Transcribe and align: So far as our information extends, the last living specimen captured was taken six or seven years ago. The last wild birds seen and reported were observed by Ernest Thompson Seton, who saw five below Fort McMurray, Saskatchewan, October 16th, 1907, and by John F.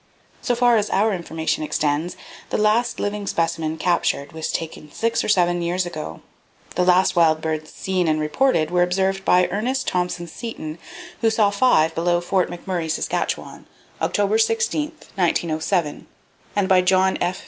So 0.41 0.55
far 0.55 0.77
as 0.77 0.89
our 0.89 1.13
information 1.13 1.63
extends, 1.63 2.17
the 2.49 2.57
last 2.57 2.99
living 2.99 3.27
specimen 3.27 3.77
captured 3.77 4.31
was 4.31 4.51
taken 4.51 4.91
six 4.91 5.23
or 5.23 5.29
seven 5.29 5.61
years 5.61 5.85
ago. 5.85 6.21
The 6.73 6.83
last 6.83 7.15
wild 7.15 7.39
birds 7.39 7.71
seen 7.71 8.07
and 8.07 8.19
reported 8.19 8.71
were 8.71 8.81
observed 8.81 9.23
by 9.23 9.47
Ernest 9.51 9.87
Thompson 9.87 10.25
Seton, 10.25 10.79
who 11.21 11.29
saw 11.29 11.51
five 11.51 11.93
below 11.93 12.19
Fort 12.19 12.49
McMurray, 12.49 12.89
Saskatchewan, 12.89 13.67
October 14.01 14.37
16th, 14.37 15.11
1907, 15.15 16.07
and 16.55 16.67
by 16.67 16.81
John 16.81 17.15
F. 17.21 17.39